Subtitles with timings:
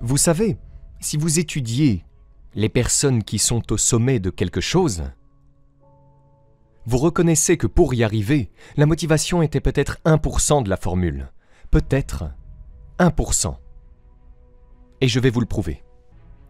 [0.00, 0.56] Vous savez,
[1.00, 2.04] si vous étudiez
[2.54, 5.02] les personnes qui sont au sommet de quelque chose,
[6.86, 11.32] vous reconnaissez que pour y arriver, la motivation était peut-être 1% de la formule.
[11.70, 12.24] Peut-être
[13.00, 13.56] 1%.
[15.00, 15.82] Et je vais vous le prouver.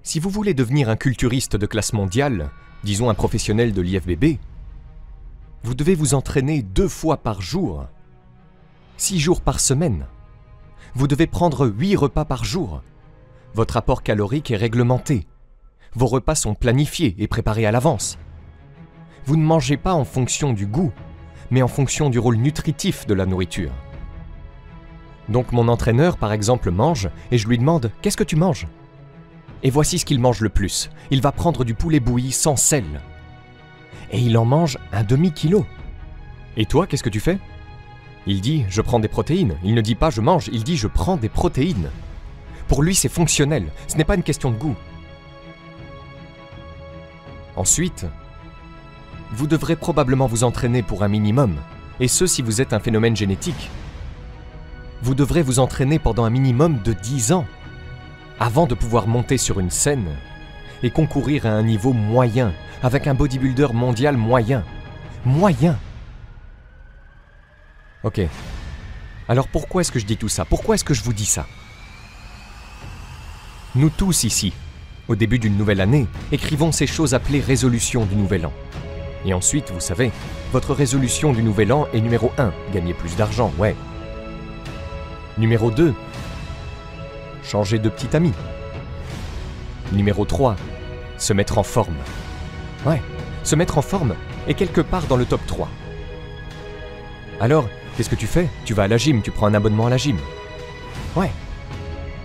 [0.03, 2.51] Si vous voulez devenir un culturiste de classe mondiale,
[2.85, 4.39] disons un professionnel de l'IFBB,
[5.65, 7.87] vous devez vous entraîner deux fois par jour,
[8.99, 10.07] six jours par semaine.
[10.95, 12.83] Vous devez prendre huit repas par jour.
[13.55, 15.27] Votre apport calorique est réglementé.
[15.95, 18.19] Vos repas sont planifiés et préparés à l'avance.
[19.25, 20.93] Vous ne mangez pas en fonction du goût,
[21.51, 23.73] mais en fonction du rôle nutritif de la nourriture.
[25.29, 28.67] Donc mon entraîneur, par exemple, mange et je lui demande Qu'est-ce que tu manges?
[29.63, 30.91] Et voici ce qu'il mange le plus.
[31.11, 32.85] Il va prendre du poulet bouilli sans sel.
[34.11, 35.67] Et il en mange un demi-kilo.
[36.57, 37.39] Et toi, qu'est-ce que tu fais?
[38.27, 39.57] Il dit Je prends des protéines.
[39.65, 41.91] Il ne dit pas Je mange, il dit Je prends des protéines.
[42.69, 43.69] Pour lui, c'est fonctionnel.
[43.89, 44.77] Ce n'est pas une question de goût.
[47.57, 48.07] Ensuite,
[49.33, 51.57] vous devrez probablement vous entraîner pour un minimum,
[51.99, 53.71] et ce si vous êtes un phénomène génétique.
[55.03, 57.47] Vous devrez vous entraîner pendant un minimum de 10 ans,
[58.39, 60.09] avant de pouvoir monter sur une scène
[60.83, 64.63] et concourir à un niveau moyen, avec un bodybuilder mondial moyen.
[65.25, 65.79] Moyen
[68.05, 68.21] Ok.
[69.29, 70.45] Alors pourquoi est-ce que je dis tout ça?
[70.45, 71.47] Pourquoi est-ce que je vous dis ça?
[73.75, 74.55] Nous tous ici,
[75.09, 78.53] au début d'une nouvelle année, écrivons ces choses appelées résolutions du nouvel an.
[79.27, 80.11] Et ensuite, vous savez,
[80.53, 83.77] votre résolution du nouvel an est numéro 1, gagner plus d'argent, ouais.
[85.37, 85.93] Numéro 2,
[87.43, 88.33] changer de petit ami.
[89.93, 90.57] Numéro 3,
[91.19, 91.97] se mettre en forme.
[92.87, 93.03] Ouais,
[93.45, 94.15] se mettre en forme
[94.47, 95.69] est quelque part dans le top 3.
[97.39, 98.49] Alors, qu'est-ce que tu fais?
[98.65, 100.17] Tu vas à la gym, tu prends un abonnement à la gym.
[101.17, 101.31] Ouais.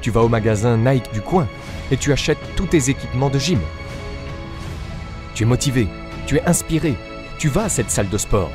[0.03, 1.47] Tu vas au magasin Nike du coin
[1.89, 3.61] et tu achètes tous tes équipements de gym.
[5.33, 5.87] Tu es motivé,
[6.27, 6.95] tu es inspiré,
[7.37, 8.51] tu vas à cette salle de sport.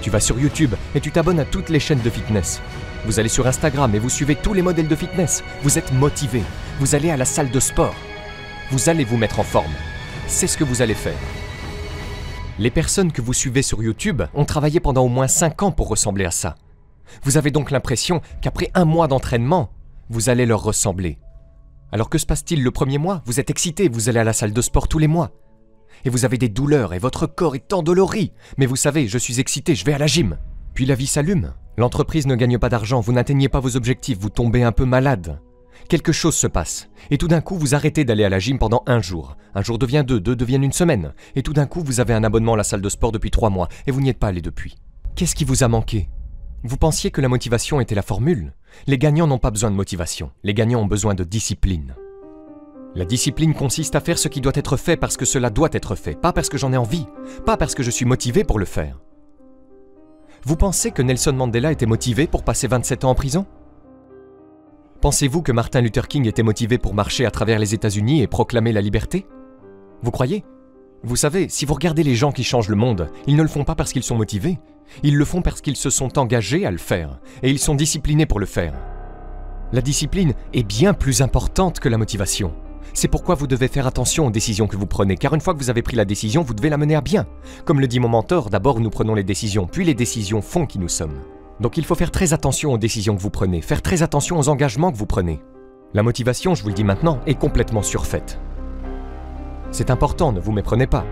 [0.00, 2.62] Tu vas sur YouTube et tu t'abonnes à toutes les chaînes de fitness.
[3.06, 5.42] Vous allez sur Instagram et vous suivez tous les modèles de fitness.
[5.64, 6.44] Vous êtes motivé.
[6.78, 7.94] Vous allez à la salle de sport.
[8.70, 9.74] Vous allez vous mettre en forme.
[10.28, 11.18] C'est ce que vous allez faire.
[12.60, 15.88] Les personnes que vous suivez sur YouTube ont travaillé pendant au moins 5 ans pour
[15.88, 16.54] ressembler à ça.
[17.24, 19.70] Vous avez donc l'impression qu'après un mois d'entraînement,
[20.08, 21.18] vous allez leur ressembler.
[21.92, 23.22] Alors que se passe-t-il le premier mois?
[23.24, 25.30] Vous êtes excité, vous allez à la salle de sport tous les mois.
[26.04, 28.32] Et vous avez des douleurs et votre corps est endolori.
[28.56, 30.38] Mais vous savez, je suis excité, je vais à la gym.
[30.74, 31.54] Puis la vie s'allume.
[31.76, 35.40] L'entreprise ne gagne pas d'argent, vous n'atteignez pas vos objectifs, vous tombez un peu malade.
[35.88, 36.88] Quelque chose se passe.
[37.10, 39.36] Et tout d'un coup, vous arrêtez d'aller à la gym pendant un jour.
[39.54, 41.14] Un jour devient deux, deux devient une semaine.
[41.34, 43.50] Et tout d'un coup, vous avez un abonnement à la salle de sport depuis trois
[43.50, 44.76] mois et vous n'y êtes pas allé depuis.
[45.14, 46.10] Qu'est-ce qui vous a manqué?
[46.64, 48.52] Vous pensiez que la motivation était la formule?
[48.86, 50.30] Les gagnants n'ont pas besoin de motivation.
[50.42, 51.94] Les gagnants ont besoin de discipline.
[52.94, 55.94] La discipline consiste à faire ce qui doit être fait parce que cela doit être
[55.94, 57.06] fait, pas parce que j'en ai envie,
[57.44, 59.00] pas parce que je suis motivé pour le faire.
[60.44, 63.46] Vous pensez que Nelson Mandela était motivé pour passer 27 ans en prison?
[65.00, 68.72] Pensez-vous que Martin Luther King était motivé pour marcher à travers les États-Unis et proclamer
[68.72, 69.26] la liberté?
[70.02, 70.44] Vous croyez?
[71.04, 73.62] Vous savez, si vous regardez les gens qui changent le monde, ils ne le font
[73.62, 74.58] pas parce qu'ils sont motivés,
[75.04, 78.26] ils le font parce qu'ils se sont engagés à le faire, et ils sont disciplinés
[78.26, 78.74] pour le faire.
[79.72, 82.52] La discipline est bien plus importante que la motivation.
[82.94, 85.60] C'est pourquoi vous devez faire attention aux décisions que vous prenez, car une fois que
[85.60, 87.26] vous avez pris la décision, vous devez la mener à bien.
[87.64, 90.80] Comme le dit mon mentor, d'abord nous prenons les décisions, puis les décisions font qui
[90.80, 91.20] nous sommes.
[91.60, 94.48] Donc il faut faire très attention aux décisions que vous prenez, faire très attention aux
[94.48, 95.40] engagements que vous prenez.
[95.94, 98.40] La motivation, je vous le dis maintenant, est complètement surfaite.
[99.70, 101.04] C'est important, ne vous méprenez pas.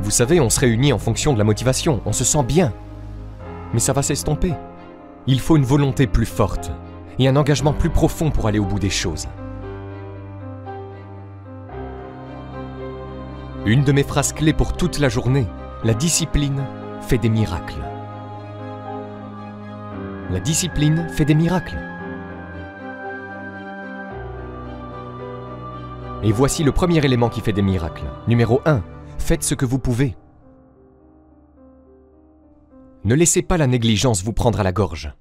[0.00, 2.72] Vous savez, on se réunit en fonction de la motivation, on se sent bien.
[3.74, 4.54] Mais ça va s'estomper.
[5.26, 6.70] Il faut une volonté plus forte
[7.18, 9.28] et un engagement plus profond pour aller au bout des choses.
[13.66, 15.46] Une de mes phrases clés pour toute la journée,
[15.84, 16.64] la discipline
[17.02, 17.84] fait des miracles.
[20.30, 21.76] La discipline fait des miracles.
[26.22, 28.04] Et voici le premier élément qui fait des miracles.
[28.28, 28.82] Numéro 1.
[29.18, 30.16] Faites ce que vous pouvez.
[33.04, 35.14] Ne laissez pas la négligence vous prendre à la gorge.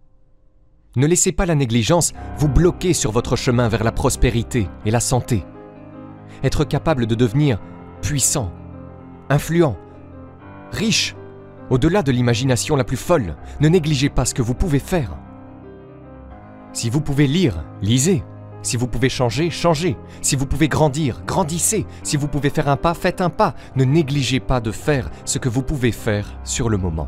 [0.98, 5.00] Ne laissez pas la négligence vous bloquer sur votre chemin vers la prospérité et la
[5.00, 5.46] santé.
[6.44, 7.62] Être capable de devenir
[8.02, 8.52] puissant,
[9.30, 9.78] influent,
[10.72, 11.16] riche,
[11.70, 15.18] au-delà de l'imagination la plus folle, ne négligez pas ce que vous pouvez faire.
[16.74, 18.24] Si vous pouvez lire, lisez.
[18.62, 19.98] Si vous pouvez changer, changez.
[20.22, 21.86] Si vous pouvez grandir, grandissez.
[22.04, 23.56] Si vous pouvez faire un pas, faites un pas.
[23.76, 27.08] Ne négligez pas de faire ce que vous pouvez faire sur le moment.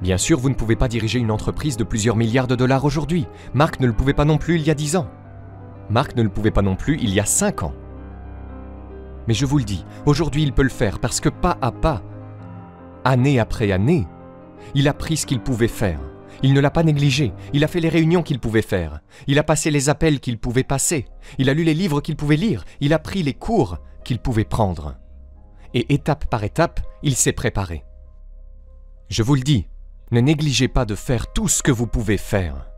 [0.00, 3.26] Bien sûr, vous ne pouvez pas diriger une entreprise de plusieurs milliards de dollars aujourd'hui.
[3.52, 5.08] Marc ne le pouvait pas non plus il y a 10 ans.
[5.90, 7.74] Marc ne le pouvait pas non plus il y a 5 ans.
[9.26, 12.02] Mais je vous le dis, aujourd'hui il peut le faire parce que pas à pas,
[13.04, 14.06] année après année,
[14.74, 16.00] il a pris ce qu'il pouvait faire.
[16.42, 19.42] Il ne l'a pas négligé, il a fait les réunions qu'il pouvait faire, il a
[19.42, 21.06] passé les appels qu'il pouvait passer,
[21.38, 24.44] il a lu les livres qu'il pouvait lire, il a pris les cours qu'il pouvait
[24.44, 24.96] prendre.
[25.74, 27.84] Et étape par étape, il s'est préparé.
[29.08, 29.66] Je vous le dis,
[30.10, 32.70] ne négligez pas de faire tout ce que vous pouvez faire.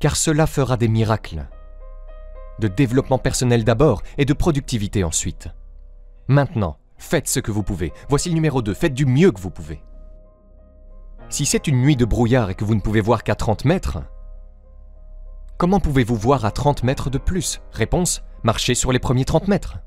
[0.00, 1.46] Car cela fera des miracles.
[2.60, 5.48] De développement personnel d'abord et de productivité ensuite.
[6.28, 7.92] Maintenant, faites ce que vous pouvez.
[8.08, 9.82] Voici le numéro 2, faites du mieux que vous pouvez.
[11.28, 13.98] Si c'est une nuit de brouillard et que vous ne pouvez voir qu'à 30 mètres,
[15.58, 17.60] comment pouvez-vous voir à 30 mètres de plus?
[17.72, 19.78] Réponse, marchez sur les premiers 30 mètres.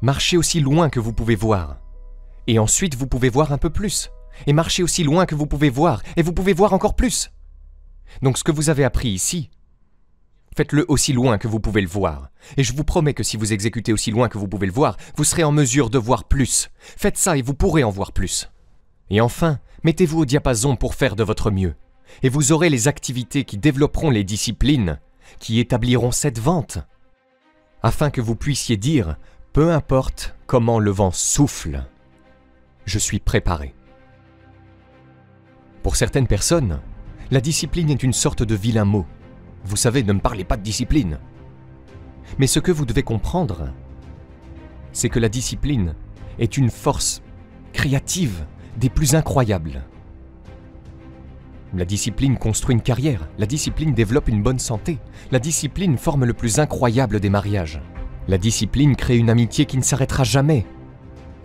[0.00, 1.76] Marchez aussi loin que vous pouvez voir.
[2.48, 4.10] Et ensuite, vous pouvez voir un peu plus.
[4.48, 6.02] Et marchez aussi loin que vous pouvez voir.
[6.16, 7.30] Et vous pouvez voir encore plus.
[8.20, 9.48] Donc ce que vous avez appris ici,
[10.56, 12.30] faites-le aussi loin que vous pouvez le voir.
[12.56, 14.96] Et je vous promets que si vous exécutez aussi loin que vous pouvez le voir,
[15.16, 16.68] vous serez en mesure de voir plus.
[16.80, 18.50] Faites ça et vous pourrez en voir plus.
[19.12, 21.74] Et enfin, mettez-vous au diapason pour faire de votre mieux.
[22.22, 24.98] Et vous aurez les activités qui développeront les disciplines,
[25.38, 26.78] qui établiront cette vente,
[27.82, 29.16] afin que vous puissiez dire,
[29.52, 31.84] peu importe comment le vent souffle,
[32.86, 33.74] je suis préparé.
[35.82, 36.80] Pour certaines personnes,
[37.30, 39.04] la discipline est une sorte de vilain mot.
[39.64, 41.18] Vous savez, ne me parlez pas de discipline.
[42.38, 43.68] Mais ce que vous devez comprendre,
[44.92, 45.94] c'est que la discipline
[46.38, 47.20] est une force
[47.74, 49.82] créative des plus incroyables.
[51.74, 54.98] La discipline construit une carrière, la discipline développe une bonne santé,
[55.30, 57.80] la discipline forme le plus incroyable des mariages.
[58.28, 60.66] La discipline crée une amitié qui ne s'arrêtera jamais.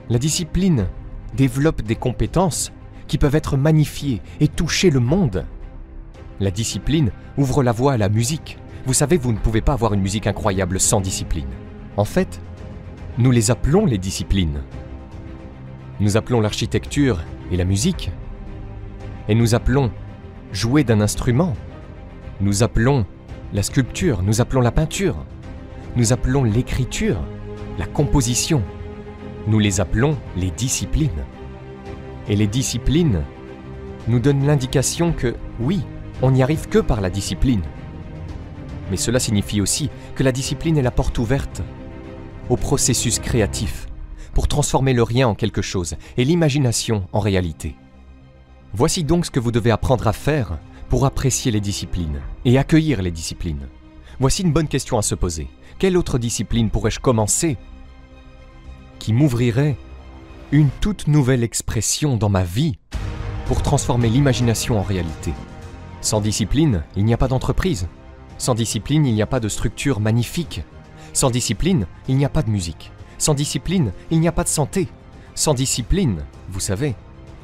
[0.10, 0.88] La discipline
[1.34, 2.72] développe des compétences
[3.08, 5.46] qui peuvent être magnifiées et toucher le monde.
[6.40, 8.58] La discipline ouvre la voie à la musique.
[8.86, 11.48] Vous savez, vous ne pouvez pas avoir une musique incroyable sans discipline.
[11.96, 12.42] En fait,
[13.18, 14.62] nous les appelons les disciplines.
[16.00, 18.12] Nous appelons l'architecture et la musique.
[19.28, 19.92] Et nous appelons
[20.52, 21.56] jouer d'un instrument.
[22.40, 23.04] Nous appelons
[23.52, 25.16] la sculpture, nous appelons la peinture.
[25.96, 27.20] Nous appelons l'écriture,
[27.80, 28.62] la composition.
[29.48, 31.26] Nous les appelons les disciplines.
[32.30, 33.24] Et les disciplines
[34.08, 35.82] nous donnent l'indication que, oui,
[36.22, 37.64] on n'y arrive que par la discipline.
[38.92, 41.64] Mais cela signifie aussi que la discipline est la porte ouverte
[42.50, 43.88] au processus créatif
[44.38, 47.76] pour transformer le rien en quelque chose et l'imagination en réalité.
[48.72, 53.02] Voici donc ce que vous devez apprendre à faire pour apprécier les disciplines et accueillir
[53.02, 53.68] les disciplines.
[54.20, 55.48] Voici une bonne question à se poser.
[55.80, 57.58] Quelle autre discipline pourrais-je commencer
[59.00, 59.76] qui m'ouvrirait
[60.52, 62.78] une toute nouvelle expression dans ma vie
[63.48, 65.34] pour transformer l'imagination en réalité?
[66.02, 67.88] Sans discipline, il n'y a pas d'entreprise.
[68.38, 70.62] Sans discipline, il n'y a pas de structure magnifique.
[71.12, 72.92] Sans discipline, il n'y a pas de musique.
[73.18, 74.88] Sans discipline, il n'y a pas de santé.
[75.36, 76.96] Sans discipline, vous savez,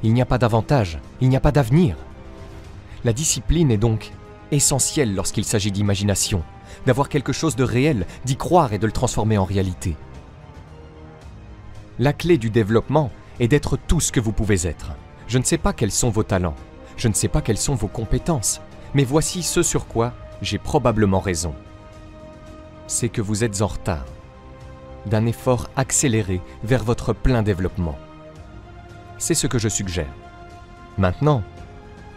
[0.04, 1.96] il n'y a pas d'avantage, il n'y a pas d'avenir.
[3.04, 4.12] La discipline est donc
[4.52, 6.44] essentielle lorsqu'il s'agit d'imagination,
[6.86, 9.96] d'avoir quelque chose de réel, d'y croire et de le transformer en réalité.
[12.00, 14.92] La clé du développement est d'être tout ce que vous pouvez être.
[15.28, 16.56] Je ne sais pas quels sont vos talents,
[16.98, 18.62] je ne sais pas quelles sont vos compétences,
[18.94, 21.56] mais voici ce sur quoi j'ai probablement raison.
[22.88, 24.06] C'est que vous êtes en retard
[25.06, 27.98] d'un effort accéléré vers votre plein développement.
[29.18, 30.14] C'est ce que je suggère.
[30.98, 31.44] Maintenant,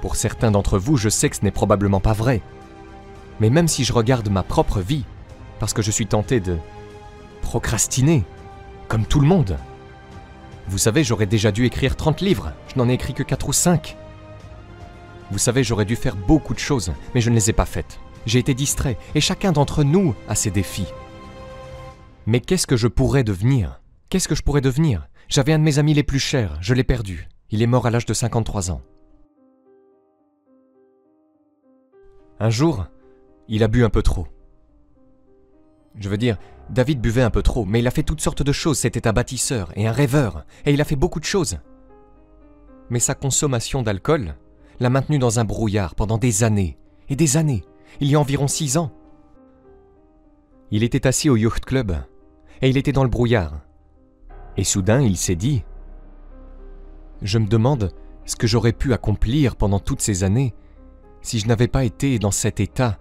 [0.01, 2.43] pour certains d'entre vous, je sais que ce n'est probablement pas vrai.
[3.41, 5.05] Mais même si je regarde ma propre vie,
[5.59, 6.59] parce que je suis tenté de
[7.43, 8.25] procrastiner,
[8.89, 9.57] comme tout le monde.
[10.69, 13.53] Vous savez, j'aurais déjà dû écrire 30 livres, je n'en ai écrit que 4 ou
[13.53, 13.97] 5.
[15.31, 17.99] Vous savez, j'aurais dû faire beaucoup de choses, mais je ne les ai pas faites.
[18.27, 20.89] J'ai été distrait, et chacun d'entre nous a ses défis.
[22.27, 23.81] Mais qu'est-ce que je pourrais devenir?
[24.09, 25.09] Qu'est-ce que je pourrais devenir?
[25.29, 27.29] J'avais un de mes amis les plus chers, je l'ai perdu.
[27.51, 28.83] Il est mort à l'âge de 53 ans.
[32.41, 32.87] Un jour,
[33.47, 34.27] il a bu un peu trop.
[35.95, 36.37] Je veux dire,
[36.69, 38.79] David buvait un peu trop, mais il a fait toutes sortes de choses.
[38.79, 41.59] C'était un bâtisseur et un rêveur, et il a fait beaucoup de choses.
[42.91, 44.35] Mais sa consommation d'alcool
[44.81, 46.77] l'a maintenu dans un brouillard pendant des années,
[47.09, 47.65] et des années,
[48.01, 48.91] il y a environ six ans.
[50.73, 51.97] Il était assis au Yacht Club,
[52.63, 53.61] et il était dans le brouillard.
[54.57, 55.65] Et soudain, il s'est dit
[57.23, 57.93] Je me demande
[58.25, 60.55] ce que j'aurais pu accomplir pendant toutes ces années
[61.21, 62.99] si je n'avais pas été dans cet état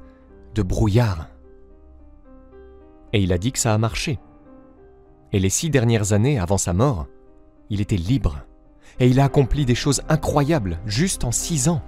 [0.54, 1.30] de brouillard.
[3.14, 4.20] Et il a dit que ça a marché.
[5.32, 7.08] Et les six dernières années avant sa mort,
[7.70, 8.46] il était libre,
[9.00, 11.82] et il a accompli des choses incroyables juste en six ans.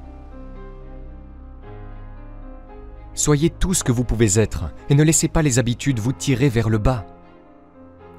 [3.13, 6.49] Soyez tout ce que vous pouvez être et ne laissez pas les habitudes vous tirer
[6.49, 7.05] vers le bas.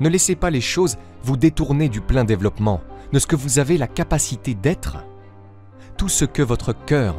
[0.00, 2.80] Ne laissez pas les choses vous détourner du plein développement,
[3.12, 4.98] de ce que vous avez la capacité d'être.
[5.96, 7.16] Tout ce que votre cœur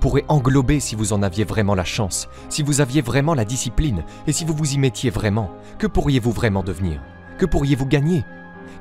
[0.00, 4.04] pourrait englober si vous en aviez vraiment la chance, si vous aviez vraiment la discipline
[4.26, 7.00] et si vous vous y mettiez vraiment, que pourriez-vous vraiment devenir?
[7.38, 8.24] Que pourriez-vous gagner?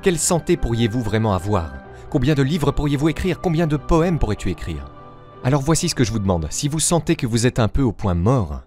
[0.02, 1.74] Quelle santé pourriez-vous vraiment avoir?
[2.10, 3.42] Combien de livres pourriez-vous écrire?
[3.42, 4.92] Combien de poèmes pourrais-tu écrire?
[5.44, 6.48] Alors voici ce que je vous demande.
[6.50, 8.62] Si vous sentez que vous êtes un peu au point mort,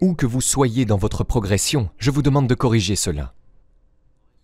[0.00, 3.34] ou que vous soyez dans votre progression, je vous demande de corriger cela.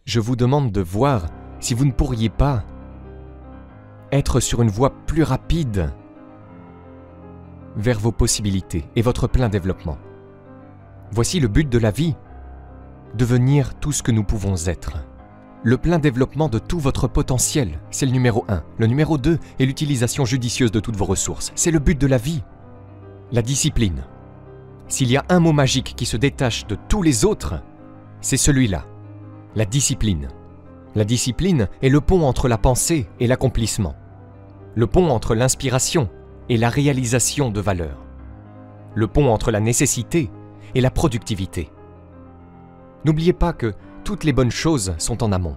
[0.09, 1.27] Je vous demande de voir
[1.61, 2.65] si vous ne pourriez pas
[4.11, 5.93] être sur une voie plus rapide
[7.77, 9.99] vers vos possibilités et votre plein développement.
[11.11, 12.17] Voici le but de la vie,
[13.19, 14.95] devenir tout ce que nous pouvons être.
[15.63, 18.63] Le plein développement de tout votre potentiel, c'est le numéro 1.
[18.79, 21.53] Le numéro 2 est l'utilisation judicieuse de toutes vos ressources.
[21.55, 22.43] C'est le but de la vie.
[23.31, 24.07] La discipline.
[24.89, 27.63] S'il y a un mot magique qui se détache de tous les autres,
[28.23, 28.87] c'est celui-là.
[29.59, 30.29] La discipline.
[30.95, 33.97] La discipline est le pont entre la pensée et l'accomplissement.
[34.77, 36.09] Le pont entre l'inspiration
[36.49, 38.07] et la réalisation de valeurs.
[38.95, 40.31] Le pont entre la nécessité
[40.77, 41.73] et la productivité.
[43.05, 43.75] N'oubliez pas que
[44.05, 45.57] toutes les bonnes choses sont en amont.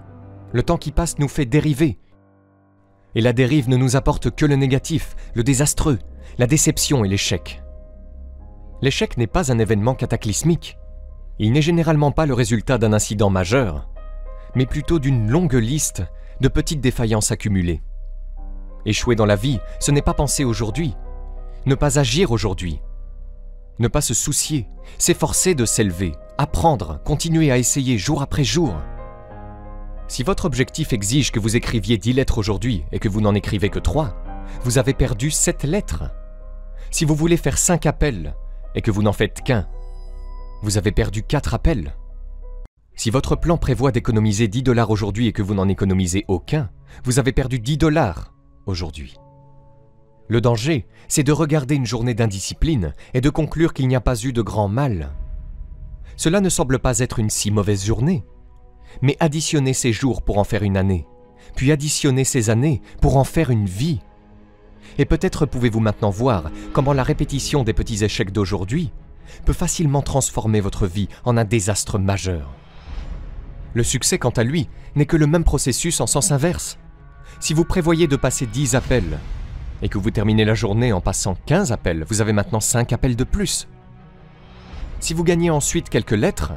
[0.50, 2.00] Le temps qui passe nous fait dériver.
[3.14, 6.00] Et la dérive ne nous apporte que le négatif, le désastreux,
[6.38, 7.62] la déception et l'échec.
[8.80, 10.76] L'échec n'est pas un événement cataclysmique.
[11.38, 13.88] Il n'est généralement pas le résultat d'un incident majeur,
[14.54, 16.02] mais plutôt d'une longue liste
[16.40, 17.82] de petites défaillances accumulées.
[18.84, 20.94] Échouer dans la vie, ce n'est pas penser aujourd'hui,
[21.66, 22.80] ne pas agir aujourd'hui,
[23.78, 24.66] ne pas se soucier,
[24.98, 28.74] s'efforcer de s'élever, apprendre, continuer à essayer jour après jour.
[30.08, 33.70] Si votre objectif exige que vous écriviez 10 lettres aujourd'hui et que vous n'en écrivez
[33.70, 34.14] que 3,
[34.62, 36.04] vous avez perdu 7 lettres.
[36.90, 38.34] Si vous voulez faire 5 appels
[38.74, 39.66] et que vous n'en faites qu'un,
[40.62, 41.94] vous avez perdu 4 appels.
[42.94, 46.70] Si votre plan prévoit d'économiser 10 dollars aujourd'hui et que vous n'en économisez aucun,
[47.04, 48.34] vous avez perdu 10 dollars
[48.66, 49.16] aujourd'hui.
[50.28, 54.16] Le danger, c'est de regarder une journée d'indiscipline et de conclure qu'il n'y a pas
[54.16, 55.10] eu de grand mal.
[56.16, 58.24] Cela ne semble pas être une si mauvaise journée,
[59.00, 61.06] mais additionner ces jours pour en faire une année,
[61.56, 64.00] puis additionner ces années pour en faire une vie.
[64.98, 68.92] Et peut-être pouvez-vous maintenant voir comment la répétition des petits échecs d'aujourd'hui
[69.44, 72.54] peut facilement transformer votre vie en un désastre majeur.
[73.74, 76.78] Le succès, quant à lui, n'est que le même processus en sens inverse.
[77.40, 79.18] Si vous prévoyez de passer 10 appels
[79.80, 83.16] et que vous terminez la journée en passant 15 appels, vous avez maintenant 5 appels
[83.16, 83.68] de plus.
[85.00, 86.52] Si vous gagnez ensuite quelques lettres,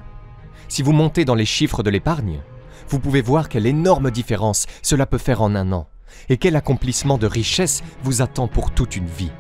[0.68, 2.42] si vous montez dans les chiffres de l'épargne,
[2.90, 5.88] vous pouvez voir quelle énorme différence cela peut faire en un an
[6.30, 9.32] et quel accomplissement de richesse vous attend pour toute une vie.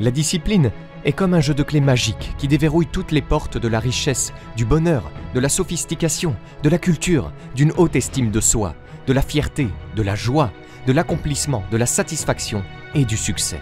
[0.00, 0.70] La discipline
[1.04, 4.32] est comme un jeu de clés magique qui déverrouille toutes les portes de la richesse,
[4.56, 8.74] du bonheur, de la sophistication, de la culture, d'une haute estime de soi,
[9.06, 10.52] de la fierté, de la joie,
[10.86, 12.62] de l'accomplissement, de la satisfaction
[12.94, 13.60] et du succès.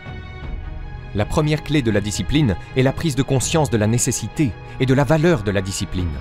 [1.14, 4.86] La première clé de la discipline est la prise de conscience de la nécessité et
[4.86, 6.12] de la valeur de la discipline.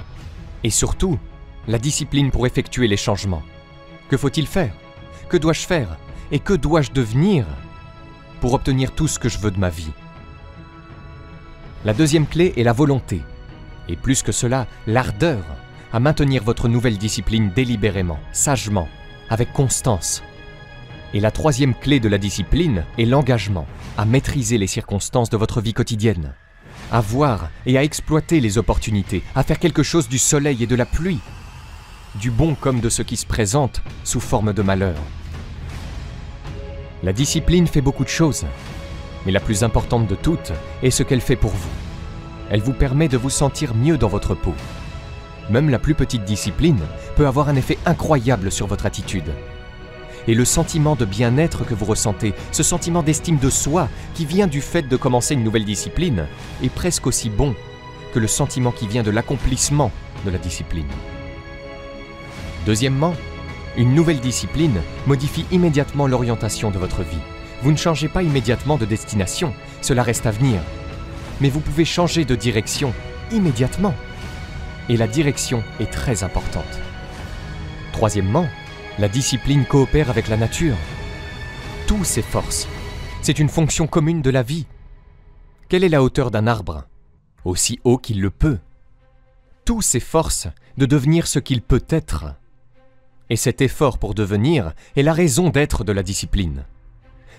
[0.64, 1.20] Et surtout,
[1.68, 3.44] la discipline pour effectuer les changements.
[4.10, 4.74] Que faut-il faire
[5.30, 5.98] Que dois-je faire
[6.32, 7.46] Et que dois-je devenir
[8.40, 9.92] pour obtenir tout ce que je veux de ma vie
[11.86, 13.22] La deuxième clé est la volonté.
[13.88, 15.44] Et plus que cela, l'ardeur
[15.94, 18.90] à maintenir votre nouvelle discipline délibérément, sagement,
[19.30, 20.24] avec constance.
[21.14, 23.68] Et la troisième clé de la discipline est l'engagement
[24.00, 26.34] à maîtriser les circonstances de votre vie quotidienne,
[26.92, 30.76] à voir et à exploiter les opportunités, à faire quelque chose du soleil et de
[30.76, 31.20] la pluie,
[32.16, 34.98] du bon comme de ce qui se présente sous forme de malheur.
[37.04, 38.46] La discipline fait beaucoup de choses,
[39.26, 40.52] mais la plus importante de toutes
[40.84, 41.70] est ce qu'elle fait pour vous.
[42.50, 44.54] Elle vous permet de vous sentir mieux dans votre peau.
[45.50, 46.80] Même la plus petite discipline
[47.16, 49.32] peut avoir un effet incroyable sur votre attitude.
[50.28, 54.48] Et le sentiment de bien-être que vous ressentez, ce sentiment d'estime de soi qui vient
[54.48, 56.28] du fait de commencer une nouvelle discipline,
[56.64, 57.56] est presque aussi bon
[58.14, 59.92] que le sentiment qui vient de l'accomplissement
[60.26, 60.88] de la discipline.
[62.66, 63.14] Deuxièmement,
[63.78, 67.35] une nouvelle discipline modifie immédiatement l'orientation de votre vie.
[67.66, 70.62] Vous ne changez pas immédiatement de destination, cela reste à venir.
[71.42, 72.94] Mais vous pouvez changer de direction
[73.32, 73.96] immédiatement.
[74.88, 76.80] Et la direction est très importante.
[77.92, 78.48] Troisièmement,
[79.00, 80.76] la discipline coopère avec la nature.
[81.88, 82.68] Tous s'efforcent.
[83.24, 84.68] C'est une fonction commune de la vie.
[85.68, 86.84] Quelle est la hauteur d'un arbre?
[87.46, 88.60] Aussi haut qu'il le peut.
[89.66, 92.26] Tout s'efforce de devenir ce qu'il peut être.
[93.32, 96.64] Et cet effort pour devenir est la raison d'être de la discipline.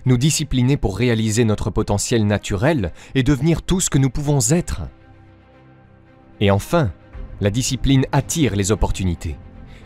[0.07, 4.83] Nous discipliner pour réaliser notre potentiel naturel et devenir tout ce que nous pouvons être.
[6.41, 6.93] Et enfin,
[7.41, 9.37] la discipline attire les opportunités.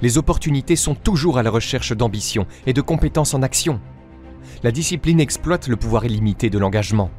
[0.03, 3.81] Les opportunités sont toujours à la recherche d'ambition et de compétences en action.
[4.63, 7.11] La discipline exploite le pouvoir illimité de l'engagement.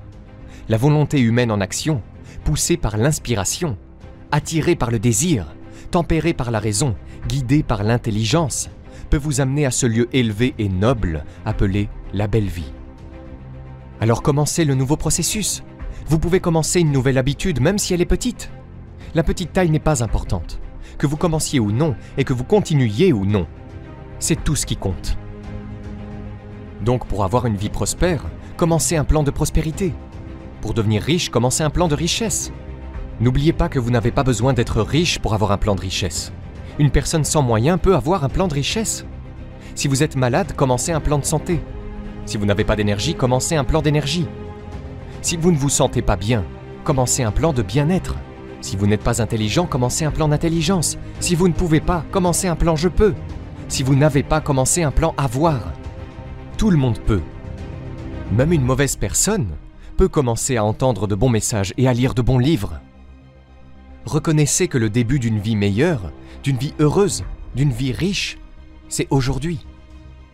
[0.69, 2.03] La volonté humaine en action,
[2.43, 3.79] poussée par l'inspiration,
[4.31, 5.47] attirée par le désir,
[5.89, 6.95] tempérée par la raison,
[7.27, 8.69] guidée par l'intelligence,
[9.09, 12.71] peut vous amener à ce lieu élevé et noble appelé la belle vie.
[14.01, 15.61] Alors commencez le nouveau processus.
[16.07, 18.49] Vous pouvez commencer une nouvelle habitude même si elle est petite.
[19.13, 20.59] La petite taille n'est pas importante.
[20.97, 23.45] Que vous commenciez ou non et que vous continuiez ou non,
[24.17, 25.17] c'est tout ce qui compte.
[26.83, 28.25] Donc pour avoir une vie prospère,
[28.57, 29.93] commencez un plan de prospérité.
[30.61, 32.51] Pour devenir riche, commencez un plan de richesse.
[33.19, 36.33] N'oubliez pas que vous n'avez pas besoin d'être riche pour avoir un plan de richesse.
[36.79, 39.05] Une personne sans moyens peut avoir un plan de richesse.
[39.75, 41.61] Si vous êtes malade, commencez un plan de santé.
[42.31, 44.25] Si vous n'avez pas d'énergie, commencez un plan d'énergie.
[45.21, 46.45] Si vous ne vous sentez pas bien,
[46.85, 48.15] commencez un plan de bien-être.
[48.61, 50.97] Si vous n'êtes pas intelligent, commencez un plan d'intelligence.
[51.19, 53.15] Si vous ne pouvez pas, commencez un plan je peux.
[53.67, 55.73] Si vous n'avez pas, commencez un plan avoir.
[56.57, 57.19] Tout le monde peut.
[58.31, 59.49] Même une mauvaise personne
[59.97, 62.79] peut commencer à entendre de bons messages et à lire de bons livres.
[64.05, 68.37] Reconnaissez que le début d'une vie meilleure, d'une vie heureuse, d'une vie riche,
[68.87, 69.65] c'est aujourd'hui.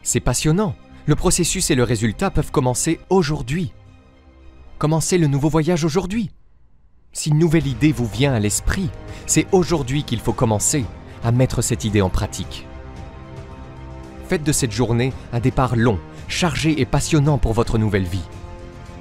[0.03, 0.75] C'est passionnant.
[1.07, 3.71] Le processus et le résultat peuvent commencer aujourd'hui.
[4.77, 6.31] Commencez le nouveau voyage aujourd'hui.
[7.13, 8.89] Si une nouvelle idée vous vient à l'esprit,
[9.25, 10.83] c'est aujourd'hui qu'il faut commencer
[11.23, 12.67] à mettre cette idée en pratique.
[14.27, 15.97] Faites de cette journée un départ long,
[16.27, 18.27] chargé et passionnant pour votre nouvelle vie.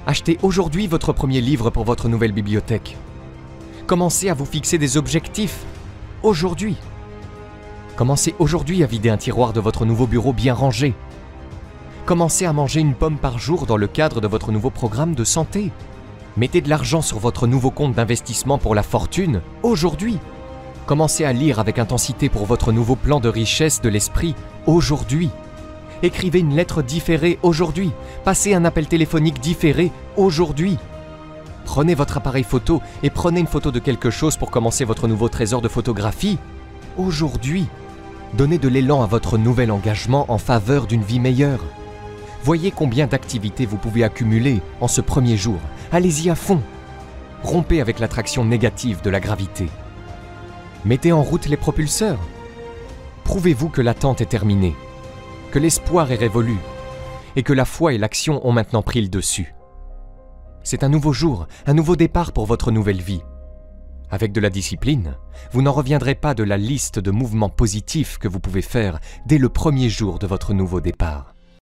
[0.05, 2.95] Achetez aujourd'hui votre premier livre pour votre nouvelle bibliothèque.
[3.85, 5.65] Commencez à vous fixer des objectifs
[6.23, 6.77] aujourd'hui.
[7.97, 10.95] Commencez aujourd'hui à vider un tiroir de votre nouveau bureau bien rangé.
[12.07, 15.25] Commencez à manger une pomme par jour dans le cadre de votre nouveau programme de
[15.25, 15.73] santé.
[16.37, 20.17] Mettez de l'argent sur votre nouveau compte d'investissement pour la fortune aujourd'hui.
[20.85, 24.35] Commencez à lire avec intensité pour votre nouveau plan de richesse de l'esprit
[24.67, 25.29] aujourd'hui.
[26.01, 27.91] Écrivez une lettre différée aujourd'hui.
[28.23, 30.77] Passez un appel téléphonique différé aujourd'hui.
[31.65, 35.27] Prenez votre appareil photo et prenez une photo de quelque chose pour commencer votre nouveau
[35.27, 36.37] trésor de photographie
[36.97, 37.65] aujourd'hui.
[38.35, 41.59] Donnez de l'élan à votre nouvel engagement en faveur d'une vie meilleure.
[42.47, 45.59] Voyez combien d'activités vous pouvez accumuler en ce premier jour.
[45.91, 46.61] Allez-y à fond.
[47.43, 49.67] Rompez avec l'attraction négative de la gravité.
[50.85, 52.21] Mettez en route les propulseurs.
[53.25, 54.75] Prouvez-vous que l'attente est terminée,
[55.51, 56.55] que l'espoir est révolu
[57.35, 59.53] et que la foi et l'action ont maintenant pris le dessus.
[60.63, 63.23] C'est un nouveau jour, un nouveau départ pour votre nouvelle vie.
[64.09, 65.17] Avec de la discipline,
[65.51, 69.37] vous n'en reviendrez pas de la liste de mouvements positifs que vous pouvez faire dès
[69.37, 71.33] le premier jour de votre nouveau départ.